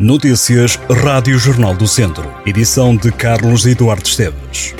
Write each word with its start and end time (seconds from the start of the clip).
Notícias 0.00 0.78
Rádio 1.02 1.36
Jornal 1.40 1.74
do 1.74 1.88
Centro. 1.88 2.32
Edição 2.46 2.96
de 2.96 3.10
Carlos 3.10 3.66
Eduardo 3.66 4.06
Esteves. 4.06 4.72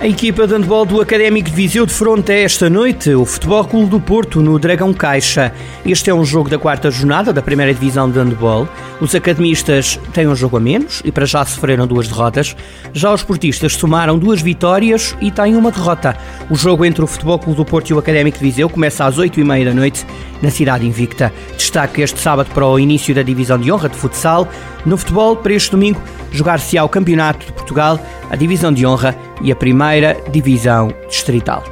A 0.00 0.08
equipa 0.08 0.48
de 0.48 0.54
handball 0.54 0.84
do 0.84 1.00
Académico 1.00 1.48
de 1.48 1.54
Viseu 1.54 1.86
defronta 1.86 2.32
esta 2.32 2.68
noite 2.68 3.14
o 3.14 3.24
Futebol 3.24 3.64
Clube 3.64 3.90
do 3.90 4.00
Porto 4.00 4.42
no 4.42 4.58
Dragão 4.58 4.92
Caixa. 4.92 5.54
Este 5.86 6.10
é 6.10 6.14
um 6.14 6.24
jogo 6.24 6.50
da 6.50 6.58
quarta 6.58 6.90
jornada 6.90 7.32
da 7.32 7.42
primeira 7.42 7.72
divisão 7.72 8.10
de 8.10 8.18
handball. 8.18 8.68
Os 9.00 9.14
academistas 9.14 9.98
têm 10.12 10.28
um 10.28 10.36
jogo 10.36 10.58
a 10.58 10.60
menos 10.60 11.00
e 11.04 11.10
para 11.10 11.24
já 11.24 11.42
sofreram 11.44 11.86
duas 11.86 12.06
derrotas. 12.06 12.54
Já 12.92 13.12
os 13.12 13.22
portistas 13.22 13.72
somaram 13.72 14.18
duas 14.18 14.42
vitórias 14.42 15.16
e 15.22 15.30
têm 15.30 15.56
uma 15.56 15.70
derrota. 15.70 16.16
O 16.50 16.54
jogo 16.54 16.84
entre 16.84 17.02
o 17.02 17.06
Futebol 17.06 17.38
Clube 17.38 17.56
do 17.56 17.64
Porto 17.64 17.88
e 17.88 17.94
o 17.94 17.98
Académico 17.98 18.38
de 18.38 18.44
Viseu 18.44 18.68
começa 18.68 19.06
às 19.06 19.16
8h30 19.16 19.64
da 19.64 19.74
noite 19.74 20.06
na 20.42 20.50
cidade 20.50 20.86
invicta. 20.86 21.32
Destaque 21.56 22.02
este 22.02 22.20
sábado 22.20 22.50
para 22.52 22.66
o 22.66 22.78
início 22.78 23.14
da 23.14 23.22
divisão 23.22 23.58
de 23.58 23.72
honra 23.72 23.88
de 23.88 23.96
futsal. 23.96 24.46
No 24.84 24.98
futebol, 24.98 25.34
para 25.34 25.54
este 25.54 25.70
domingo, 25.70 26.00
jogar-se-á 26.30 26.84
o 26.84 26.88
Campeonato 26.88 27.46
de 27.46 27.52
Portugal, 27.52 27.98
a 28.30 28.36
divisão 28.36 28.70
de 28.70 28.84
honra 28.84 29.16
e 29.40 29.50
a 29.50 29.56
primeira 29.56 30.16
divisão 30.30 30.92
distrital. 31.08 31.64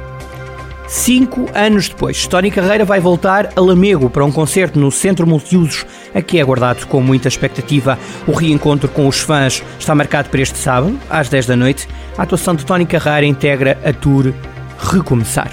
Cinco 0.89 1.45
anos 1.53 1.87
depois, 1.87 2.25
Tony 2.25 2.49
Carreira 2.49 2.83
vai 2.83 2.99
voltar 2.99 3.53
a 3.55 3.61
Lamego 3.61 4.09
para 4.09 4.25
um 4.25 4.31
concerto 4.31 4.79
no 4.79 4.89
Centro 4.89 5.27
Multiusos, 5.27 5.85
a 6.13 6.21
que 6.21 6.37
é 6.37 6.41
aguardado 6.41 6.85
com 6.87 7.01
muita 7.01 7.27
expectativa. 7.27 7.97
O 8.27 8.31
reencontro 8.31 8.89
com 8.89 9.07
os 9.07 9.19
fãs 9.19 9.63
está 9.79 9.93
marcado 9.93 10.29
para 10.29 10.41
este 10.41 10.57
sábado, 10.57 10.99
às 11.09 11.29
10 11.29 11.45
da 11.45 11.55
noite. 11.55 11.87
A 12.17 12.23
atuação 12.23 12.55
de 12.55 12.65
Tony 12.65 12.85
Carreira 12.85 13.25
integra 13.25 13.77
a 13.83 13.93
tour 13.93 14.33
Recomeçar. 14.79 15.51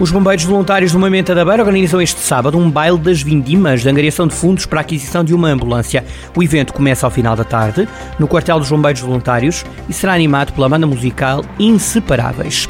Os 0.00 0.10
bombeiros 0.10 0.44
voluntários 0.44 0.92
do 0.92 0.98
Momento 0.98 1.34
da 1.34 1.44
Beira 1.44 1.62
organizam 1.62 2.00
este 2.00 2.20
sábado 2.20 2.56
um 2.56 2.70
baile 2.70 2.96
das 2.96 3.20
vindimas 3.20 3.82
de 3.82 3.88
angariação 3.90 4.26
de 4.26 4.34
fundos 4.34 4.64
para 4.64 4.80
a 4.80 4.82
aquisição 4.82 5.22
de 5.22 5.34
uma 5.34 5.48
ambulância. 5.48 6.06
O 6.34 6.42
evento 6.42 6.72
começa 6.72 7.06
ao 7.06 7.10
final 7.10 7.36
da 7.36 7.44
tarde, 7.44 7.86
no 8.18 8.26
quartel 8.26 8.58
dos 8.58 8.70
bombeiros 8.70 9.02
voluntários, 9.02 9.62
e 9.90 9.92
será 9.92 10.14
animado 10.14 10.54
pela 10.54 10.70
banda 10.70 10.86
musical 10.86 11.44
Inseparáveis. 11.58 12.66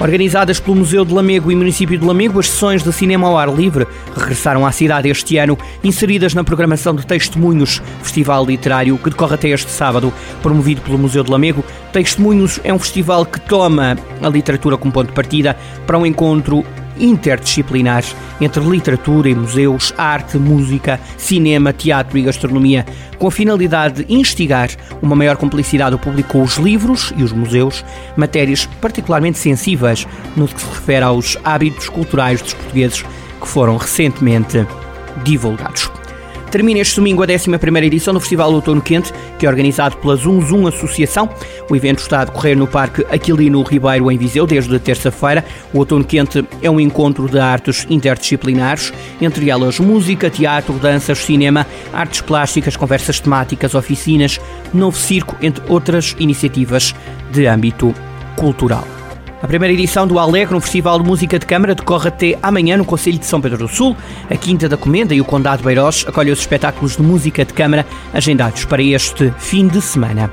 Organizadas 0.00 0.60
pelo 0.60 0.76
Museu 0.76 1.04
de 1.04 1.12
Lamego 1.12 1.50
e 1.50 1.56
Município 1.56 1.98
de 1.98 2.04
Lamego, 2.04 2.38
as 2.38 2.48
sessões 2.48 2.84
de 2.84 2.92
cinema 2.92 3.26
ao 3.26 3.36
ar 3.36 3.52
livre 3.52 3.84
regressaram 4.16 4.64
à 4.64 4.70
cidade 4.70 5.08
este 5.08 5.38
ano, 5.38 5.58
inseridas 5.82 6.34
na 6.34 6.44
programação 6.44 6.94
de 6.94 7.04
Testemunhos, 7.04 7.82
festival 8.00 8.46
literário 8.46 8.96
que 8.96 9.10
decorre 9.10 9.34
até 9.34 9.48
este 9.48 9.72
sábado, 9.72 10.12
promovido 10.40 10.82
pelo 10.82 10.98
Museu 10.98 11.24
de 11.24 11.30
Lamego. 11.32 11.64
Testemunhos 11.92 12.60
é 12.62 12.72
um 12.72 12.78
festival 12.78 13.26
que 13.26 13.40
toma 13.40 13.96
a 14.22 14.28
literatura 14.28 14.76
como 14.76 14.92
ponto 14.92 15.08
de 15.08 15.14
partida 15.14 15.56
para 15.84 15.98
um 15.98 16.06
encontro 16.06 16.64
interdisciplinares 17.00 18.14
entre 18.40 18.62
literatura 18.62 19.28
e 19.28 19.34
museus, 19.34 19.92
arte, 19.96 20.38
música, 20.38 21.00
cinema, 21.16 21.72
teatro 21.72 22.18
e 22.18 22.22
gastronomia, 22.22 22.86
com 23.18 23.26
a 23.26 23.30
finalidade 23.30 24.04
de 24.04 24.14
instigar 24.14 24.70
uma 25.02 25.16
maior 25.16 25.36
cumplicidade 25.36 25.92
do 25.92 25.98
público 25.98 26.30
com 26.30 26.42
os 26.42 26.56
livros 26.56 27.12
e 27.16 27.22
os 27.22 27.32
museus, 27.32 27.84
matérias 28.16 28.66
particularmente 28.80 29.38
sensíveis 29.38 30.06
no 30.36 30.46
que 30.46 30.60
se 30.60 30.66
refere 30.66 31.04
aos 31.04 31.36
hábitos 31.44 31.88
culturais 31.88 32.40
dos 32.40 32.54
portugueses 32.54 33.04
que 33.40 33.48
foram 33.48 33.76
recentemente 33.76 34.66
divulgados. 35.24 35.97
Termina 36.50 36.80
este 36.80 36.96
domingo 36.96 37.22
a 37.22 37.26
11 37.26 37.86
edição 37.86 38.14
do 38.14 38.20
Festival 38.20 38.50
Outono 38.52 38.80
Quente, 38.80 39.12
que 39.38 39.44
é 39.44 39.48
organizado 39.48 39.98
pela 39.98 40.16
Zoom 40.16 40.40
Zoom 40.40 40.66
Associação. 40.66 41.28
O 41.68 41.76
evento 41.76 41.98
está 41.98 42.22
a 42.22 42.24
decorrer 42.24 42.56
no 42.56 42.66
Parque 42.66 43.04
Aquilino 43.10 43.62
Ribeiro, 43.62 44.10
em 44.10 44.16
Viseu, 44.16 44.46
desde 44.46 44.78
terça-feira. 44.78 45.44
O 45.74 45.78
Outono 45.78 46.04
Quente 46.04 46.42
é 46.62 46.70
um 46.70 46.80
encontro 46.80 47.28
de 47.28 47.38
artes 47.38 47.86
interdisciplinares, 47.90 48.94
entre 49.20 49.50
elas 49.50 49.78
música, 49.78 50.30
teatro, 50.30 50.72
danças, 50.74 51.18
cinema, 51.18 51.66
artes 51.92 52.22
plásticas, 52.22 52.76
conversas 52.76 53.20
temáticas, 53.20 53.74
oficinas, 53.74 54.40
novo 54.72 54.96
circo, 54.96 55.36
entre 55.42 55.62
outras 55.68 56.16
iniciativas 56.18 56.94
de 57.30 57.46
âmbito 57.46 57.94
cultural. 58.36 58.97
A 59.40 59.46
primeira 59.46 59.72
edição 59.72 60.04
do 60.04 60.18
Alegre, 60.18 60.56
um 60.56 60.60
festival 60.60 60.98
de 61.00 61.06
música 61.06 61.38
de 61.38 61.46
câmara, 61.46 61.72
decorre 61.72 62.08
até 62.08 62.36
amanhã 62.42 62.76
no 62.76 62.84
Conselho 62.84 63.20
de 63.20 63.24
São 63.24 63.40
Pedro 63.40 63.58
do 63.58 63.68
Sul. 63.68 63.96
A 64.28 64.36
Quinta 64.36 64.68
da 64.68 64.76
Comenda 64.76 65.14
e 65.14 65.20
o 65.20 65.24
Condado 65.24 65.58
de 65.58 65.64
Beirós 65.64 66.04
acolhem 66.08 66.32
os 66.32 66.40
espetáculos 66.40 66.96
de 66.96 67.02
música 67.02 67.44
de 67.44 67.52
câmara 67.52 67.86
agendados 68.12 68.64
para 68.64 68.82
este 68.82 69.32
fim 69.38 69.68
de 69.68 69.80
semana. 69.80 70.28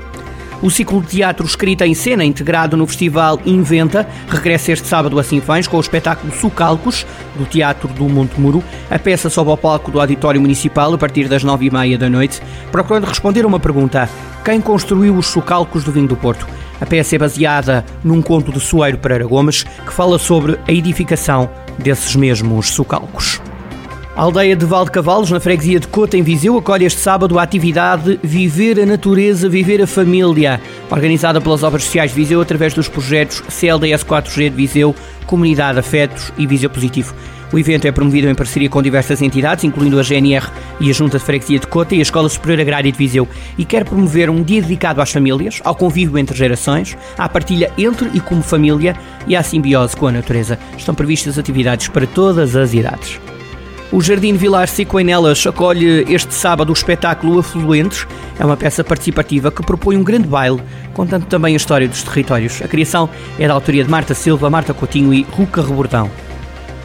O 0.60 0.70
ciclo 0.70 1.00
de 1.00 1.08
teatro 1.08 1.46
escrita 1.46 1.86
em 1.86 1.94
cena, 1.94 2.24
integrado 2.24 2.76
no 2.76 2.84
Festival 2.84 3.38
Inventa, 3.46 4.08
regressa 4.28 4.72
este 4.72 4.88
sábado 4.88 5.20
a 5.20 5.22
Sinfãs 5.22 5.68
com 5.68 5.76
o 5.76 5.80
espetáculo 5.80 6.32
Sucalcos, 6.34 7.06
do 7.36 7.44
Teatro 7.44 7.86
do 7.86 8.08
Monte 8.08 8.40
Muro. 8.40 8.64
A 8.90 8.98
peça 8.98 9.30
sobe 9.30 9.50
ao 9.50 9.56
palco 9.56 9.92
do 9.92 10.00
Auditório 10.00 10.40
Municipal 10.40 10.92
a 10.92 10.98
partir 10.98 11.28
das 11.28 11.44
nove 11.44 11.66
e 11.66 11.70
meia 11.70 11.96
da 11.96 12.10
noite, 12.10 12.42
procurando 12.72 13.04
responder 13.04 13.44
a 13.44 13.46
uma 13.46 13.60
pergunta. 13.60 14.10
Quem 14.44 14.60
construiu 14.60 15.14
os 15.16 15.28
Sucalcos 15.28 15.84
do 15.84 15.92
Vinho 15.92 16.08
do 16.08 16.16
Porto? 16.16 16.44
A 16.80 16.86
peça 16.86 17.16
é 17.16 17.18
baseada 17.18 17.84
num 18.04 18.20
conto 18.20 18.52
de 18.52 18.60
Soeiro 18.60 18.98
Pereira 18.98 19.26
Gomes 19.26 19.62
que 19.62 19.92
fala 19.92 20.18
sobre 20.18 20.58
a 20.66 20.72
edificação 20.72 21.48
desses 21.78 22.14
mesmos 22.14 22.68
sucalcos. 22.68 23.40
A 24.16 24.22
aldeia 24.22 24.56
de 24.56 24.64
Valdecavalos, 24.64 25.30
na 25.30 25.38
freguesia 25.38 25.78
de 25.78 25.86
Cota, 25.88 26.16
em 26.16 26.22
Viseu, 26.22 26.56
acolhe 26.56 26.86
este 26.86 26.98
sábado 26.98 27.38
a 27.38 27.42
atividade 27.42 28.18
Viver 28.22 28.80
a 28.80 28.86
Natureza, 28.86 29.46
Viver 29.46 29.82
a 29.82 29.86
Família, 29.86 30.58
organizada 30.90 31.38
pelas 31.38 31.62
Obras 31.62 31.84
Sociais 31.84 32.12
de 32.12 32.16
Viseu 32.16 32.40
através 32.40 32.72
dos 32.72 32.88
projetos 32.88 33.42
CLDS 33.50 34.02
4G 34.04 34.48
de 34.48 34.56
Viseu, 34.56 34.96
Comunidade 35.26 35.78
Afetos 35.78 36.32
e 36.38 36.46
Viseu 36.46 36.70
Positivo. 36.70 37.14
O 37.52 37.58
evento 37.58 37.86
é 37.86 37.92
promovido 37.92 38.26
em 38.26 38.34
parceria 38.34 38.70
com 38.70 38.80
diversas 38.80 39.20
entidades, 39.20 39.64
incluindo 39.64 40.00
a 40.00 40.02
GNR 40.02 40.46
e 40.80 40.88
a 40.88 40.94
Junta 40.94 41.18
de 41.18 41.24
Freguesia 41.24 41.58
de 41.58 41.66
Cota 41.66 41.94
e 41.94 41.98
a 41.98 42.02
Escola 42.02 42.30
Superior 42.30 42.62
Agrária 42.62 42.90
de 42.90 42.96
Viseu, 42.96 43.28
e 43.58 43.66
quer 43.66 43.84
promover 43.84 44.30
um 44.30 44.42
dia 44.42 44.62
dedicado 44.62 45.02
às 45.02 45.12
famílias, 45.12 45.60
ao 45.62 45.74
convívio 45.74 46.16
entre 46.16 46.34
gerações, 46.34 46.96
à 47.18 47.28
partilha 47.28 47.70
entre 47.76 48.08
e 48.14 48.20
como 48.20 48.42
família 48.42 48.96
e 49.26 49.36
à 49.36 49.42
simbiose 49.42 49.94
com 49.94 50.06
a 50.06 50.12
natureza. 50.12 50.58
Estão 50.78 50.94
previstas 50.94 51.38
atividades 51.38 51.88
para 51.88 52.06
todas 52.06 52.56
as 52.56 52.72
idades. 52.72 53.20
O 53.92 54.00
Jardim 54.02 54.34
Vilar 54.34 54.66
Seco 54.66 54.98
em 54.98 55.04
Nelas 55.04 55.46
acolhe 55.46 56.04
este 56.12 56.34
sábado 56.34 56.70
o 56.70 56.72
espetáculo 56.72 57.38
Afluentes. 57.38 58.04
É 58.38 58.44
uma 58.44 58.56
peça 58.56 58.82
participativa 58.82 59.50
que 59.50 59.62
propõe 59.62 59.96
um 59.96 60.02
grande 60.02 60.26
baile, 60.26 60.60
contando 60.92 61.24
também 61.26 61.54
a 61.54 61.56
história 61.56 61.86
dos 61.86 62.02
territórios. 62.02 62.60
A 62.60 62.68
criação 62.68 63.08
é 63.38 63.46
da 63.46 63.54
autoria 63.54 63.84
de 63.84 63.90
Marta 63.90 64.12
Silva, 64.12 64.50
Marta 64.50 64.74
Coutinho 64.74 65.14
e 65.14 65.22
Ruca 65.22 65.62
Rebordão. 65.62 66.10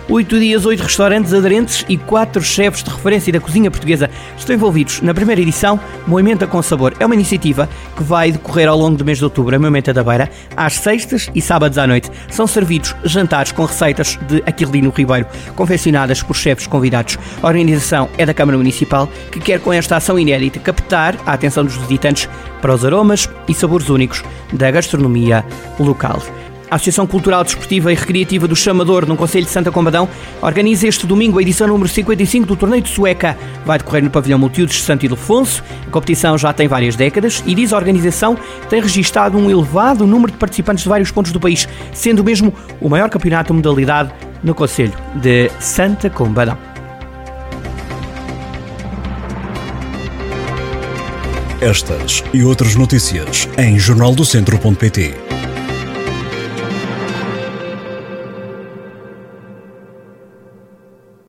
Oito 0.10 0.38
dias, 0.40 0.66
oito 0.66 0.84
restaurantes 0.84 1.34
aderentes 1.34 1.86
e 1.88 1.96
quatro 1.96 2.42
chefes 2.42 2.84
de 2.84 2.90
referência 2.90 3.32
da 3.32 3.40
cozinha 3.40 3.70
portuguesa 3.70 4.10
estão 4.36 4.56
envolvidos 4.56 5.00
na 5.02 5.14
primeira 5.14 5.40
edição 5.40 5.80
Moimenta 6.08 6.48
com 6.48 6.62
Sabor. 6.62 6.94
É 7.00 7.06
uma 7.06 7.16
iniciativa 7.16 7.70
que 7.96 8.04
vai 8.04 8.32
decorrer 8.32 8.68
ao 8.68 8.78
longo 8.78 8.98
do 8.98 9.06
mês 9.06 9.20
de 9.20 9.24
outubro, 9.24 9.56
a 9.56 9.60
Moimenta 9.60 9.94
da 9.94 10.04
Beira, 10.04 10.30
às 10.58 10.74
sextas 10.74 11.30
e 11.34 11.42
sábados 11.42 11.78
à 11.78 11.86
noite. 11.86 12.10
São 12.30 12.46
servidos 12.48 12.96
jantares 13.06 13.52
com 13.52 13.64
receitas 13.64 14.20
de 14.28 14.44
Aquilino 14.46 14.90
Ribeiro, 14.90 15.28
confeccionadas 15.56 16.22
por 16.22 16.36
chefes 16.36 16.68
convidados. 16.68 17.18
A 17.42 17.48
organização 17.48 18.10
é 18.18 18.26
da 18.26 18.34
Câmara 18.34 18.58
Municipal, 18.58 19.08
que 19.32 19.40
quer 19.40 19.62
com 19.62 19.72
esta 19.72 19.96
ação 19.96 20.20
inédita 20.20 20.60
captar 20.60 21.16
a 21.26 21.34
atenção 21.34 21.64
dos 21.64 21.76
visitantes 21.76 22.28
para 22.60 22.74
os 22.74 22.84
aromas 22.84 23.30
e 23.48 23.54
sabores 23.54 23.88
únicos 23.88 24.24
da 24.52 24.70
gastronomia 24.72 25.46
local. 25.80 26.22
A 26.72 26.76
Associação 26.76 27.06
Cultural, 27.06 27.44
Desportiva 27.44 27.92
e 27.92 27.96
Recreativa 27.96 28.48
do 28.48 28.56
Chamador, 28.56 29.06
no 29.06 29.18
Conselho 29.18 29.44
de 29.44 29.52
Santa 29.52 29.70
Combadão, 29.74 30.08
organiza 30.42 30.88
este 30.88 31.06
domingo 31.06 31.38
a 31.38 31.42
edição 31.42 31.68
número 31.68 31.90
55 31.90 32.48
do 32.48 32.56
Torneio 32.56 32.82
de 32.82 32.88
Sueca. 32.88 33.38
Vai 33.66 33.78
decorrer 33.78 34.02
no 34.02 34.10
pavilhão 34.10 34.40
Multiudos 34.40 34.76
de 34.76 34.82
Santo 34.82 35.06
Ildefonso. 35.06 35.62
A 35.86 35.92
competição 35.92 36.38
já 36.38 36.54
tem 36.54 36.70
várias 36.70 36.96
décadas 36.96 37.44
e, 37.46 37.54
diz 37.54 37.74
a 37.74 37.76
organização, 37.76 38.38
tem 38.70 38.82
registado 38.82 39.38
um 39.38 39.52
elevado 39.52 40.08
número 40.08 40.32
de 40.32 40.38
participantes 40.38 40.84
de 40.84 40.90
vários 40.90 41.12
pontos 41.12 41.34
do 41.34 41.42
país, 41.42 41.68
sendo 41.92 42.24
mesmo 42.24 42.54
o 42.80 42.88
maior 42.88 43.10
campeonato 43.10 43.52
de 43.52 43.58
modalidade 43.58 44.10
no 44.42 44.56
Conselho 44.56 44.94
de 45.16 45.52
Santa 45.60 46.10
Combadão. 46.10 46.58
Estas 51.60 52.24
e 52.34 52.46
outras 52.46 52.76
notícias 52.76 53.50
em 53.58 53.78
jornaldocentro.pt 53.78 55.32